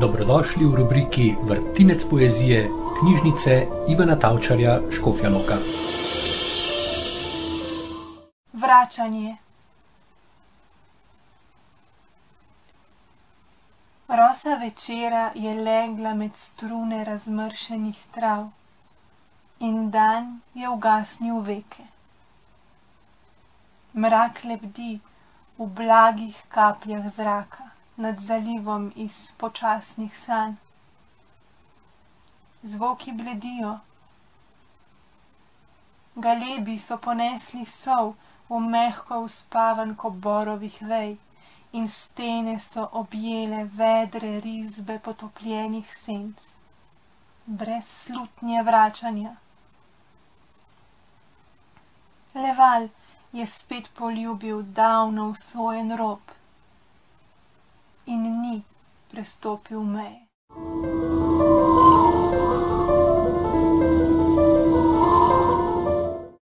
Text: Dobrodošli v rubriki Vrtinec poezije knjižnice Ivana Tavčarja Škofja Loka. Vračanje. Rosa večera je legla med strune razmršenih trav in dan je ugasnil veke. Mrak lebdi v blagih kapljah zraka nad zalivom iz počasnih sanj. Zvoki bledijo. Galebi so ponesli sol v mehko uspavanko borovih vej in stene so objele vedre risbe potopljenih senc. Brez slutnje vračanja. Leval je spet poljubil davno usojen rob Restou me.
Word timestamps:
Dobrodošli 0.00 0.66
v 0.66 0.74
rubriki 0.74 1.36
Vrtinec 1.42 2.04
poezije 2.10 2.70
knjižnice 2.98 3.66
Ivana 3.88 4.16
Tavčarja 4.18 4.80
Škofja 4.90 5.30
Loka. 5.30 5.58
Vračanje. 8.52 9.36
Rosa 14.08 14.54
večera 14.60 15.30
je 15.34 15.54
legla 15.54 16.14
med 16.14 16.34
strune 16.34 17.04
razmršenih 17.04 17.98
trav 18.14 18.48
in 19.60 19.90
dan 19.90 20.40
je 20.54 20.68
ugasnil 20.68 21.38
veke. 21.40 21.86
Mrak 23.94 24.44
lebdi 24.44 24.98
v 25.58 25.66
blagih 25.66 26.42
kapljah 26.48 27.06
zraka 27.10 27.63
nad 27.96 28.20
zalivom 28.20 28.92
iz 28.96 29.32
počasnih 29.36 30.18
sanj. 30.18 30.54
Zvoki 32.62 33.12
bledijo. 33.12 33.78
Galebi 36.14 36.78
so 36.78 36.98
ponesli 36.98 37.66
sol 37.66 38.14
v 38.48 38.60
mehko 38.60 39.20
uspavanko 39.20 40.10
borovih 40.10 40.82
vej 40.82 41.16
in 41.72 41.88
stene 41.88 42.60
so 42.60 42.88
objele 42.92 43.64
vedre 43.64 44.40
risbe 44.40 44.98
potopljenih 44.98 45.96
senc. 45.96 46.38
Brez 47.46 47.84
slutnje 47.84 48.62
vračanja. 48.62 49.36
Leval 52.34 52.88
je 53.32 53.46
spet 53.46 53.90
poljubil 53.94 54.62
davno 54.62 55.28
usojen 55.28 55.96
rob 55.96 56.20
Restou 59.14 59.58
me. 59.84 60.23